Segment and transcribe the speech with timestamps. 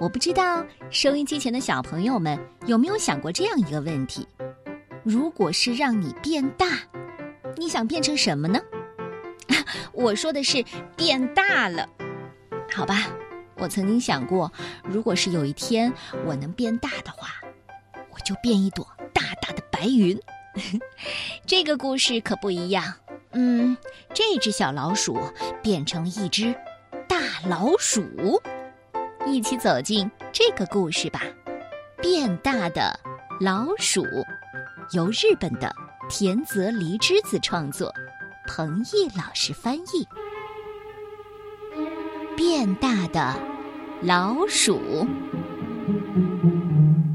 [0.00, 4.26] 我不知道收音机前的小朋友们有没有想过这样一个问题：
[5.04, 6.66] 如果是让你变大，
[7.54, 8.58] 你想变成什么呢？
[9.92, 10.64] 我说的是
[10.96, 11.86] 变大了，
[12.74, 13.08] 好吧？
[13.56, 14.50] 我曾经想过，
[14.84, 15.92] 如果是有一天
[16.24, 17.28] 我能变大的话，
[18.10, 20.18] 我就变一朵大大的白云。
[21.44, 22.94] 这个故事可不一样。
[23.32, 23.76] 嗯，
[24.14, 25.20] 这只小老鼠
[25.62, 26.54] 变成一只
[27.06, 28.40] 大老鼠。
[29.26, 31.22] 一起走进这个故事吧，
[32.02, 32.98] 《变大的
[33.40, 34.02] 老鼠》，
[34.92, 35.72] 由日本的
[36.08, 37.92] 田泽梨之子创作，
[38.46, 40.06] 彭毅老师翻译。
[42.36, 43.38] 变大的
[44.02, 45.06] 老鼠，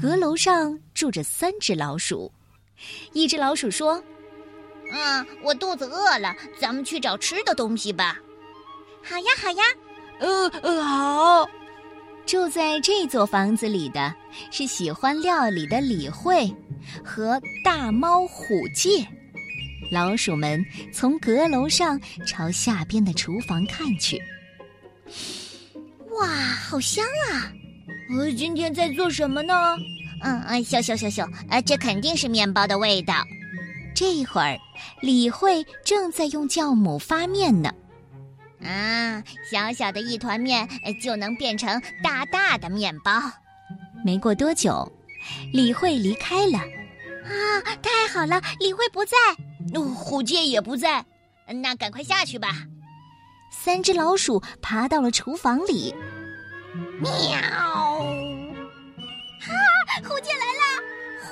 [0.00, 2.32] 阁楼上住着三只老鼠。
[3.12, 4.02] 一只老鼠说
[4.90, 8.18] ：“嗯，我肚子饿了，咱们去找吃的东西吧。
[9.04, 9.62] ”“好呀，好呀。
[10.18, 11.50] ”“呃呃，好。”
[12.30, 14.14] 住在这座房子里的
[14.52, 16.48] 是喜欢料理的李慧
[17.04, 19.04] 和大猫虎介。
[19.90, 24.22] 老鼠们从阁楼上朝下边的厨房看去。
[26.20, 27.52] 哇，好香啊！
[28.16, 29.52] 呃，今天在做什么呢？
[30.22, 33.26] 嗯嗯，咻咻咻咻，呃，这肯定是面包的味道。
[33.92, 34.56] 这会儿，
[35.02, 37.74] 李慧正在用酵母发面呢。
[38.62, 40.68] 啊，小小的一团面
[41.00, 43.12] 就能变成大大的面包。
[44.04, 44.90] 没过多久，
[45.52, 46.58] 李慧离开了。
[46.58, 48.40] 啊，太好了！
[48.58, 49.16] 李慧不在，
[49.94, 51.04] 虎介也不在，
[51.46, 52.48] 那赶快下去吧。
[53.52, 55.94] 三只老鼠爬到了厨房里。
[57.00, 57.10] 喵！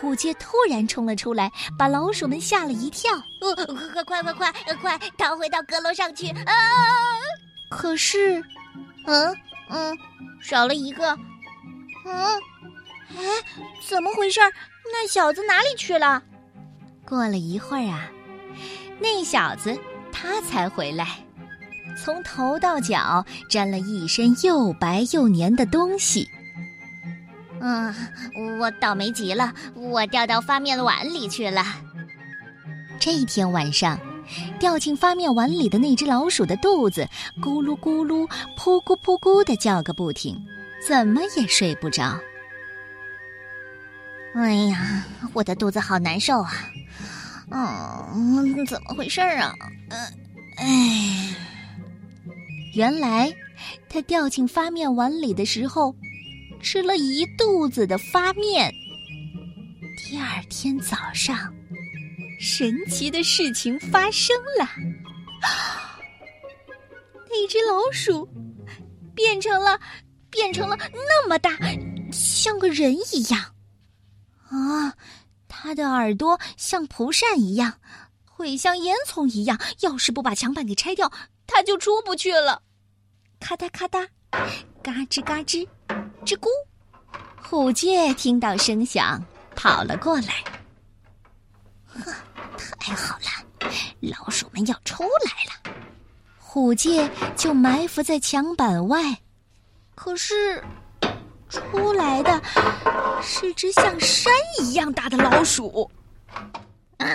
[0.00, 3.12] 虎介突然冲了出来，把老鼠们吓了一跳。
[3.40, 3.66] 呃，
[4.04, 6.28] 快快快快快逃回到阁楼上去！
[6.28, 6.54] 啊！
[7.68, 8.42] 可是，
[9.06, 9.36] 嗯
[9.70, 9.98] 嗯，
[10.40, 11.18] 少了一个。
[12.06, 12.14] 嗯，
[13.16, 13.24] 哎，
[13.88, 14.40] 怎么回事？
[14.92, 16.22] 那小子哪里去了？
[17.04, 18.08] 过了一会儿啊，
[19.00, 19.76] 那小子
[20.12, 21.06] 他才回来，
[22.02, 26.28] 从头到脚沾了一身又白又黏的东西。
[27.60, 27.94] 嗯，
[28.60, 31.64] 我倒霉极了，我掉到发面碗里去了。
[33.00, 33.98] 这一天晚上，
[34.58, 37.08] 掉进发面碗里的那只老鼠的肚子
[37.40, 40.36] 咕噜咕噜、噗咕噗咕的叫个不停，
[40.86, 42.18] 怎么也睡不着。
[44.34, 46.52] 哎呀，我的肚子好难受啊！
[47.50, 49.54] 嗯，怎么回事啊？
[49.90, 49.98] 嗯，
[50.58, 51.34] 哎，
[52.74, 53.32] 原来
[53.88, 55.94] 他掉进发面碗里的时候。
[56.60, 58.72] 吃了一肚子的发面。
[59.96, 61.54] 第二天早上，
[62.40, 64.68] 神奇的事情发生了，
[67.28, 68.28] 那只老鼠
[69.14, 69.78] 变成了
[70.30, 71.58] 变成了那么大，
[72.12, 73.54] 像个人一样。
[74.48, 74.94] 啊，
[75.46, 77.80] 它的耳朵像蒲扇一样，
[78.24, 79.60] 腿像烟囱一样。
[79.80, 81.12] 要是不把墙板给拆掉，
[81.46, 82.62] 它就出不去了。
[83.40, 84.08] 咔嗒咔嗒，
[84.82, 85.68] 嘎吱嘎吱。
[86.24, 86.48] 吱咕，
[87.42, 89.22] 虎介听到声响，
[89.56, 90.44] 跑了过来。
[91.86, 92.12] 呵，
[92.78, 93.70] 太好了，
[94.00, 95.74] 老鼠们要出来了。
[96.38, 99.18] 虎介就埋伏在墙板外，
[99.94, 100.62] 可是
[101.48, 102.42] 出来的
[103.22, 105.90] 是只像山一样大的老鼠。
[106.98, 107.14] 啊呀！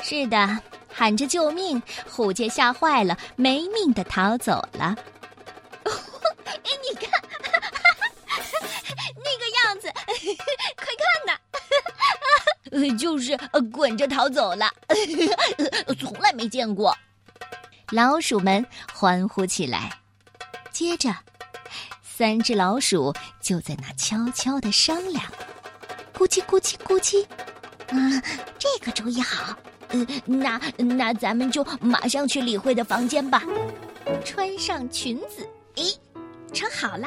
[0.00, 0.58] 是的，
[0.92, 4.96] 喊着救命，虎介吓坏了，没命的逃走了。
[12.72, 14.66] 呃就是呃滚着逃走了，
[16.00, 16.96] 从来没见过。
[17.90, 19.90] 老鼠们欢呼起来。
[20.72, 21.14] 接着，
[22.02, 25.22] 三只老鼠就在那悄悄的商量：
[26.14, 27.22] 咕叽咕叽咕叽，
[27.88, 28.22] 啊，
[28.58, 29.54] 这个主意好。
[29.88, 33.42] 呃，那那咱们就马上去李慧的房间吧。
[34.24, 35.94] 穿上裙子，咦，
[36.54, 37.06] 穿好了。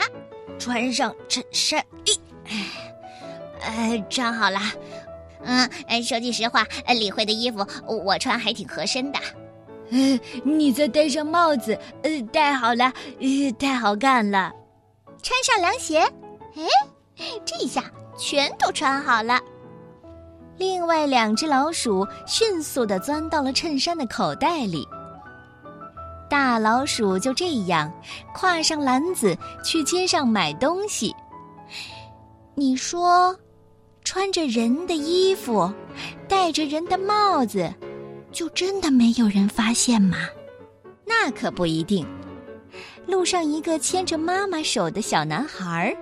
[0.60, 2.18] 穿上衬衫，咦，
[3.62, 4.60] 哎， 穿好了。
[5.46, 9.20] 嗯，说句实话，李慧的衣服我穿还挺合身的。
[9.90, 14.52] 嗯，你再戴上帽子，呃，戴好了，呃，太好看了。
[15.22, 16.00] 穿上凉鞋，
[17.18, 17.84] 哎，这下
[18.18, 19.40] 全都穿好了。
[20.58, 24.88] 另外两只老鼠迅速的钻到了衬衫的口袋里。
[26.28, 27.92] 大老鼠就这样
[28.36, 31.16] 挎上篮子去街上买东西。
[32.56, 33.36] 你说？
[34.06, 35.70] 穿着人的衣服，
[36.30, 37.74] 戴着人的帽子，
[38.32, 40.18] 就真的没有人发现吗？
[41.04, 42.08] 那可不一定。
[43.08, 45.96] 路上一个牵着妈妈手的小男孩，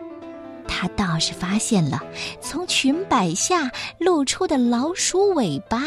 [0.68, 2.04] 他倒是发现了
[2.42, 5.82] 从裙摆下露出的老鼠尾巴。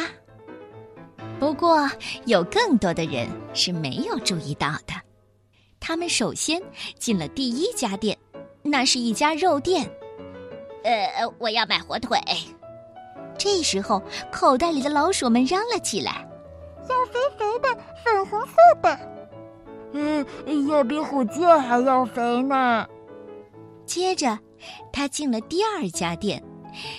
[1.38, 1.88] 不过，
[2.24, 4.94] 有更多的人是没有注意到的。
[5.78, 6.60] 他们首先
[6.98, 8.16] 进了第一家店，
[8.62, 9.88] 那是一家肉店。
[10.86, 12.18] 呃，我要买火腿。
[13.36, 14.00] 这时候，
[14.30, 16.26] 口袋里的老鼠们嚷了起来
[16.88, 17.68] ：“要肥肥的，
[18.04, 18.98] 粉红色的。”
[19.92, 20.24] 嗯，
[20.68, 22.86] 要比虎剑还要肥呢。
[23.84, 24.38] 接着，
[24.92, 26.42] 他进了第二家店，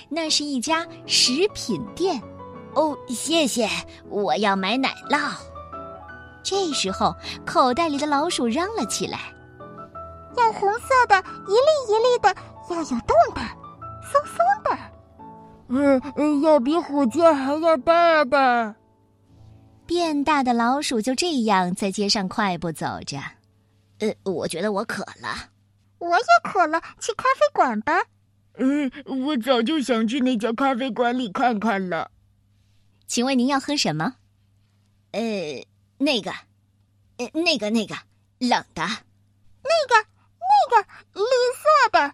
[0.10, 2.22] 那是一家食品店。
[2.74, 3.68] 哦，谢谢，
[4.10, 5.32] 我要买奶酪。
[6.44, 9.20] 这时候，口袋里的老鼠嚷了起来
[10.38, 11.18] ：“要红色的，
[11.48, 12.36] 一粒一粒的，
[12.70, 13.42] 要有洞的，
[14.12, 14.78] 松松的。”
[16.16, 18.76] 嗯，要比虎剑还要大的。
[19.86, 23.18] 变大的老鼠就这样在街上快步走着。
[24.00, 25.50] 呃，我觉得我渴了，
[26.00, 28.04] 我也渴了，去咖啡馆吧。
[28.60, 32.12] 嗯，我早就想去那家咖啡馆里看看了。
[33.08, 34.16] 请问您要喝什么？
[35.12, 35.22] 呃，
[35.98, 36.32] 那个，
[37.18, 37.96] 呃，那个，那个
[38.40, 38.84] 冷的，
[39.64, 40.08] 那个，
[40.40, 41.24] 那个绿
[41.56, 42.14] 色的，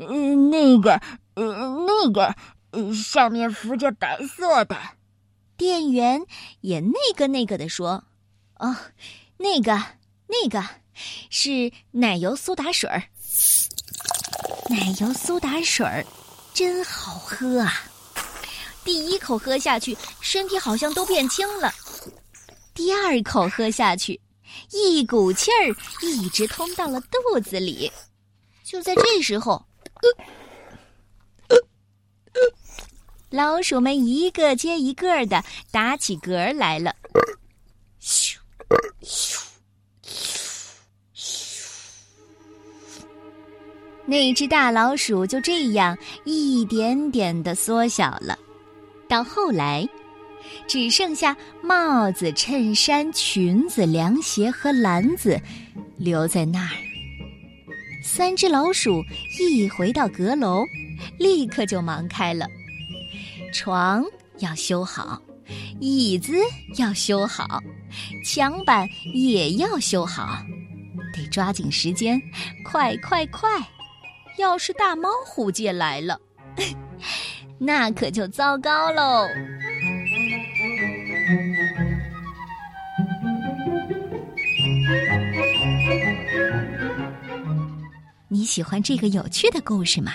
[0.00, 0.92] 嗯，那个，
[1.34, 1.44] 呃，
[1.84, 2.32] 那个，
[2.70, 4.76] 呃，上面浮着白色的。
[5.56, 6.24] 店员
[6.60, 8.04] 也那个那个的说
[8.60, 8.76] ：“哦，
[9.38, 9.76] 那个
[10.28, 10.64] 那个
[11.30, 13.02] 是奶油苏打水儿，
[14.70, 16.06] 奶油苏打水儿
[16.54, 17.72] 真好喝啊！
[18.84, 21.70] 第一口喝下去，身体好像都变轻了；
[22.72, 24.20] 第二口喝下去，
[24.70, 25.74] 一股气儿
[26.06, 27.90] 一直通到了肚子里。
[28.62, 29.64] 就在这时候。”
[33.30, 36.96] 老鼠们一个接一个的打起嗝来了，
[38.00, 38.36] 咻
[39.02, 39.38] 咻
[41.14, 41.38] 咻！
[44.06, 48.38] 那只大老鼠就这样一点点的缩小了，
[49.06, 49.86] 到后来，
[50.66, 55.38] 只剩下帽子、衬衫、裙子、凉鞋和篮子
[55.98, 56.87] 留在那儿。
[58.02, 59.04] 三只老鼠
[59.38, 60.64] 一回到阁楼，
[61.18, 62.46] 立刻就忙开了。
[63.52, 64.04] 床
[64.38, 65.20] 要修好，
[65.80, 66.34] 椅子
[66.76, 67.60] 要修好，
[68.24, 70.38] 墙板也要修好，
[71.14, 72.20] 得抓紧时间，
[72.64, 73.48] 快快快！
[74.38, 76.20] 要是大猫虎借来了，
[77.58, 79.26] 那可就糟糕喽。
[88.38, 90.12] 你喜欢这个有趣的故事吗？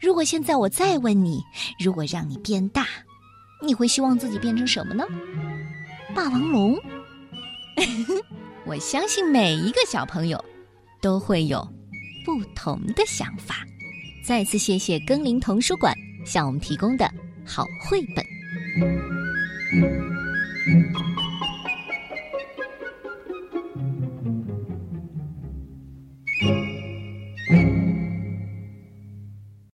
[0.00, 1.42] 如果现在我再问你，
[1.78, 2.86] 如果让你变大，
[3.62, 5.04] 你会希望自己变成什么呢？
[6.14, 6.74] 霸王龙？
[8.64, 10.42] 我相信每一个小朋友
[11.02, 11.60] 都会有
[12.24, 13.56] 不同的想法。
[14.26, 15.94] 再次谢谢耕林童书馆
[16.24, 17.12] 向我们提供的
[17.44, 18.24] 好绘本。